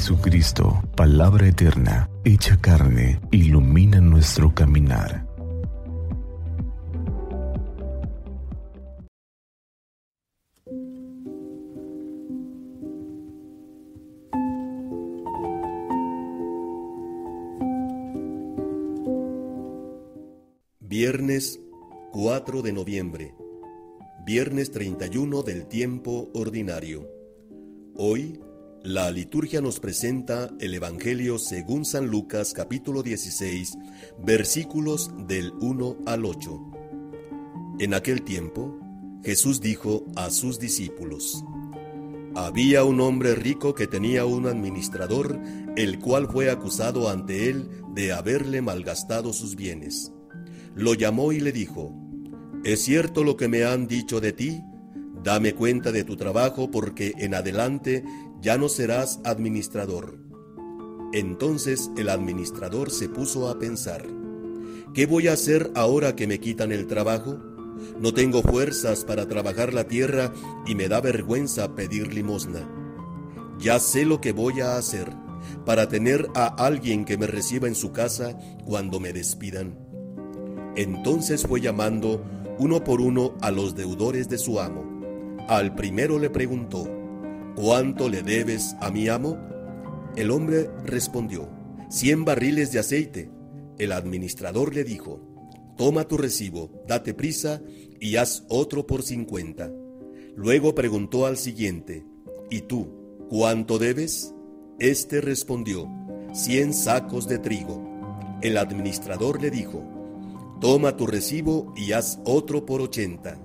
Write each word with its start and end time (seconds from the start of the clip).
Jesucristo, 0.00 0.82
palabra 0.96 1.46
eterna, 1.46 2.08
hecha 2.24 2.58
carne, 2.58 3.20
ilumina 3.30 4.00
nuestro 4.00 4.54
caminar. 4.54 5.26
Viernes 20.80 21.60
4 22.12 22.62
de 22.62 22.72
noviembre, 22.72 23.34
viernes 24.24 24.70
31 24.70 25.42
del 25.42 25.66
tiempo 25.66 26.30
ordinario. 26.32 27.06
Hoy, 27.96 28.40
la 28.82 29.10
liturgia 29.10 29.60
nos 29.60 29.80
presenta 29.80 30.50
el 30.60 30.74
Evangelio 30.74 31.38
según 31.38 31.84
San 31.84 32.06
Lucas 32.06 32.52
capítulo 32.52 33.02
16, 33.02 33.76
versículos 34.24 35.10
del 35.26 35.52
1 35.60 35.98
al 36.06 36.24
8. 36.24 36.70
En 37.78 37.94
aquel 37.94 38.22
tiempo, 38.22 38.78
Jesús 39.24 39.60
dijo 39.60 40.06
a 40.16 40.30
sus 40.30 40.58
discípulos, 40.58 41.44
Había 42.34 42.84
un 42.84 43.00
hombre 43.00 43.34
rico 43.34 43.74
que 43.74 43.86
tenía 43.86 44.24
un 44.24 44.46
administrador, 44.46 45.38
el 45.76 45.98
cual 45.98 46.28
fue 46.30 46.50
acusado 46.50 47.08
ante 47.08 47.50
él 47.50 47.68
de 47.94 48.12
haberle 48.12 48.62
malgastado 48.62 49.32
sus 49.32 49.56
bienes 49.56 50.12
lo 50.74 50.94
llamó 50.94 51.32
y 51.32 51.40
le 51.40 51.52
dijo, 51.52 51.92
¿Es 52.64 52.84
cierto 52.84 53.24
lo 53.24 53.36
que 53.36 53.48
me 53.48 53.64
han 53.64 53.86
dicho 53.86 54.20
de 54.20 54.32
ti? 54.32 54.62
Dame 55.22 55.54
cuenta 55.54 55.92
de 55.92 56.04
tu 56.04 56.16
trabajo 56.16 56.70
porque 56.70 57.12
en 57.18 57.34
adelante 57.34 58.04
ya 58.40 58.58
no 58.58 58.68
serás 58.68 59.20
administrador. 59.24 60.18
Entonces 61.12 61.90
el 61.96 62.08
administrador 62.08 62.90
se 62.90 63.08
puso 63.08 63.48
a 63.48 63.58
pensar, 63.58 64.06
¿qué 64.94 65.06
voy 65.06 65.28
a 65.28 65.32
hacer 65.32 65.70
ahora 65.74 66.14
que 66.16 66.26
me 66.26 66.40
quitan 66.40 66.72
el 66.72 66.86
trabajo? 66.86 67.38
No 67.98 68.12
tengo 68.12 68.42
fuerzas 68.42 69.04
para 69.04 69.26
trabajar 69.26 69.72
la 69.72 69.84
tierra 69.84 70.32
y 70.66 70.74
me 70.74 70.88
da 70.88 71.00
vergüenza 71.00 71.74
pedir 71.74 72.12
limosna. 72.12 72.68
Ya 73.58 73.78
sé 73.78 74.04
lo 74.04 74.20
que 74.20 74.32
voy 74.32 74.60
a 74.60 74.76
hacer 74.76 75.10
para 75.64 75.88
tener 75.88 76.28
a 76.34 76.46
alguien 76.46 77.04
que 77.04 77.18
me 77.18 77.26
reciba 77.26 77.68
en 77.68 77.74
su 77.74 77.92
casa 77.92 78.38
cuando 78.64 79.00
me 79.00 79.12
despidan 79.12 79.90
entonces 80.76 81.46
fue 81.46 81.60
llamando 81.60 82.24
uno 82.58 82.84
por 82.84 83.00
uno 83.00 83.34
a 83.40 83.50
los 83.50 83.74
deudores 83.74 84.28
de 84.28 84.38
su 84.38 84.60
amo. 84.60 84.84
Al 85.48 85.74
primero 85.74 86.18
le 86.18 86.30
preguntó, 86.30 86.88
¿cuánto 87.60 88.08
le 88.08 88.22
debes 88.22 88.74
a 88.80 88.90
mi 88.90 89.08
amo? 89.08 89.38
El 90.16 90.30
hombre 90.30 90.70
respondió, 90.84 91.50
cien 91.90 92.24
barriles 92.24 92.72
de 92.72 92.78
aceite. 92.78 93.30
El 93.78 93.92
administrador 93.92 94.74
le 94.74 94.82
dijo, 94.82 95.20
toma 95.76 96.08
tu 96.08 96.16
recibo, 96.16 96.70
date 96.88 97.12
prisa 97.12 97.60
y 98.00 98.16
haz 98.16 98.44
otro 98.48 98.86
por 98.86 99.02
cincuenta. 99.02 99.70
Luego 100.36 100.74
preguntó 100.74 101.26
al 101.26 101.36
siguiente, 101.36 102.06
¿y 102.50 102.62
tú, 102.62 103.26
cuánto 103.28 103.78
debes? 103.78 104.34
Este 104.78 105.20
respondió, 105.20 105.86
cien 106.32 106.72
sacos 106.72 107.28
de 107.28 107.38
trigo. 107.38 108.38
El 108.40 108.56
administrador 108.56 109.42
le 109.42 109.50
dijo, 109.50 109.84
Toma 110.62 110.96
tu 110.96 111.06
recibo 111.06 111.74
y 111.76 111.92
haz 111.92 112.20
otro 112.24 112.64
por 112.64 112.80
ochenta. 112.80 113.38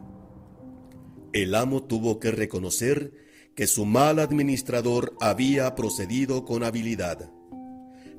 El 1.34 1.54
amo 1.54 1.84
tuvo 1.84 2.20
que 2.20 2.32
reconocer 2.32 3.25
que 3.56 3.68
su 3.68 3.86
mal 3.86 4.20
administrador 4.20 5.16
había 5.22 5.76
procedido 5.76 6.46
con 6.46 6.64
habilidad, 6.64 7.32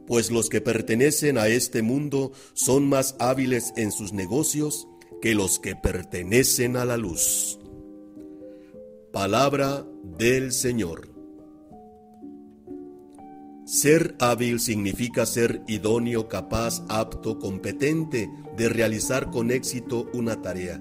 pues 0.07 0.31
los 0.31 0.49
que 0.49 0.61
pertenecen 0.61 1.37
a 1.37 1.49
este 1.49 1.83
mundo 1.83 2.33
son 2.55 2.89
más 2.89 3.17
hábiles 3.19 3.73
en 3.77 3.93
sus 3.93 4.13
negocios 4.13 4.89
que 5.21 5.35
los 5.35 5.59
que 5.59 5.77
pertenecen 5.77 6.77
a 6.77 6.85
la 6.85 6.97
luz. 6.97 7.59
Palabra 9.13 9.87
del 10.19 10.53
Señor. 10.53 11.17
Ser 13.67 14.15
hábil 14.21 14.61
significa 14.61 15.27
ser 15.27 15.63
idóneo, 15.67 16.29
capaz, 16.29 16.85
apto, 16.89 17.39
competente 17.41 18.31
de 18.57 18.69
realizar 18.69 19.31
con 19.31 19.51
éxito 19.51 20.09
una 20.13 20.41
tarea, 20.41 20.81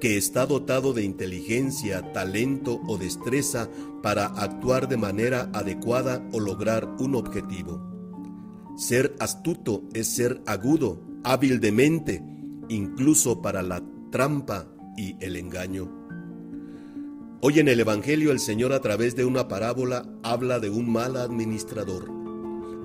que 0.00 0.16
está 0.16 0.46
dotado 0.46 0.92
de 0.92 1.02
inteligencia, 1.02 2.12
talento 2.12 2.80
o 2.86 2.96
destreza 2.98 3.68
para 4.02 4.26
actuar 4.26 4.88
de 4.88 4.96
manera 4.96 5.50
adecuada 5.52 6.26
o 6.32 6.40
lograr 6.40 6.88
un 6.98 7.14
objetivo. 7.14 7.80
Ser 8.76 9.14
astuto 9.20 9.84
es 9.92 10.08
ser 10.08 10.42
agudo, 10.46 11.00
hábil 11.22 11.60
de 11.60 11.72
mente, 11.72 12.22
incluso 12.68 13.40
para 13.40 13.62
la 13.62 13.82
trampa 14.10 14.66
y 14.96 15.16
el 15.24 15.36
engaño. 15.36 16.04
Hoy 17.40 17.60
en 17.60 17.68
el 17.68 17.78
Evangelio 17.80 18.32
el 18.32 18.40
Señor 18.40 18.72
a 18.72 18.80
través 18.80 19.16
de 19.16 19.24
una 19.24 19.48
parábola 19.48 20.08
habla 20.22 20.60
de 20.60 20.70
un 20.70 20.90
mal 20.90 21.16
administrador, 21.16 22.10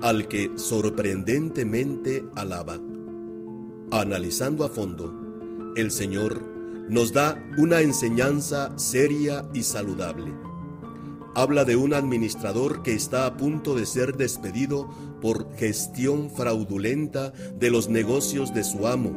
al 0.02 0.28
que 0.28 0.50
sorprendentemente 0.56 2.24
alaba. 2.36 2.78
Analizando 3.90 4.64
a 4.64 4.68
fondo, 4.68 5.72
el 5.76 5.90
Señor 5.90 6.59
nos 6.90 7.12
da 7.12 7.40
una 7.56 7.80
enseñanza 7.82 8.76
seria 8.76 9.48
y 9.54 9.62
saludable. 9.62 10.32
Habla 11.36 11.64
de 11.64 11.76
un 11.76 11.94
administrador 11.94 12.82
que 12.82 12.94
está 12.94 13.26
a 13.26 13.36
punto 13.36 13.76
de 13.76 13.86
ser 13.86 14.16
despedido 14.16 14.90
por 15.22 15.54
gestión 15.56 16.30
fraudulenta 16.30 17.30
de 17.30 17.70
los 17.70 17.88
negocios 17.88 18.52
de 18.52 18.64
su 18.64 18.88
amo 18.88 19.12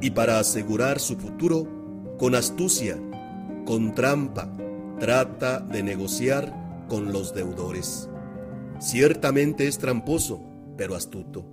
y 0.00 0.10
para 0.10 0.38
asegurar 0.38 1.00
su 1.00 1.16
futuro, 1.16 1.66
con 2.18 2.36
astucia, 2.36 2.96
con 3.66 3.96
trampa, 3.96 4.56
trata 5.00 5.58
de 5.58 5.82
negociar 5.82 6.86
con 6.88 7.12
los 7.12 7.34
deudores. 7.34 8.08
Ciertamente 8.78 9.66
es 9.66 9.78
tramposo, 9.78 10.40
pero 10.76 10.94
astuto. 10.94 11.44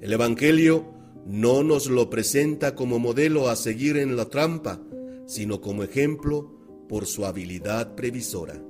El 0.00 0.12
Evangelio 0.12 0.97
no 1.28 1.62
nos 1.62 1.88
lo 1.88 2.08
presenta 2.08 2.74
como 2.74 2.98
modelo 2.98 3.50
a 3.50 3.56
seguir 3.56 3.98
en 3.98 4.16
la 4.16 4.30
trampa, 4.30 4.80
sino 5.26 5.60
como 5.60 5.82
ejemplo 5.82 6.50
por 6.88 7.04
su 7.06 7.26
habilidad 7.26 7.94
previsora. 7.94 8.64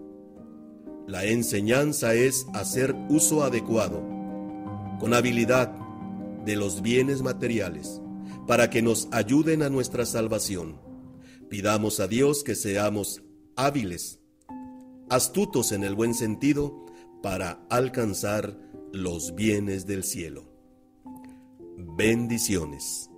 La 1.06 1.24
enseñanza 1.24 2.14
es 2.14 2.46
hacer 2.54 2.96
uso 3.08 3.44
adecuado, 3.44 4.02
con 4.98 5.14
habilidad, 5.14 5.72
de 6.44 6.56
los 6.56 6.82
bienes 6.82 7.22
materiales, 7.22 8.00
para 8.48 8.70
que 8.70 8.82
nos 8.82 9.06
ayuden 9.12 9.62
a 9.62 9.68
nuestra 9.68 10.04
salvación. 10.04 10.80
Pidamos 11.48 12.00
a 12.00 12.08
Dios 12.08 12.42
que 12.42 12.56
seamos 12.56 13.22
hábiles, 13.54 14.18
astutos 15.08 15.70
en 15.70 15.84
el 15.84 15.94
buen 15.94 16.12
sentido, 16.12 16.86
para 17.22 17.64
alcanzar 17.70 18.58
los 18.92 19.36
bienes 19.36 19.86
del 19.86 20.02
cielo. 20.02 20.47
Bendiciones. 21.78 23.10